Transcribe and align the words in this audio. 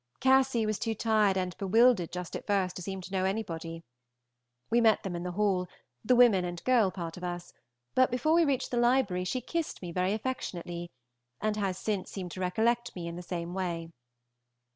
Cassy 0.19 0.65
was 0.65 0.79
too 0.79 0.95
tired 0.95 1.37
and 1.37 1.55
bewildered 1.59 2.11
just 2.11 2.35
at 2.35 2.47
first 2.47 2.75
to 2.75 2.81
seem 2.81 3.01
to 3.01 3.11
know 3.11 3.23
anybody. 3.23 3.83
We 4.71 4.81
met 4.81 5.03
them 5.03 5.15
in 5.15 5.21
the 5.21 5.33
hall 5.33 5.67
the 6.03 6.15
women 6.15 6.43
and 6.43 6.63
girl 6.63 6.89
part 6.89 7.17
of 7.17 7.23
us 7.23 7.53
but 7.93 8.09
before 8.09 8.33
we 8.33 8.43
reached 8.43 8.71
the 8.71 8.77
library 8.77 9.25
she 9.25 9.41
kissed 9.41 9.79
me 9.83 9.91
very 9.91 10.13
affectionately, 10.13 10.89
and 11.39 11.55
has 11.55 11.77
since 11.77 12.09
seemed 12.09 12.31
to 12.31 12.39
recollect 12.39 12.95
me 12.95 13.07
in 13.07 13.15
the 13.15 13.21
same 13.21 13.53
way. 13.53 13.91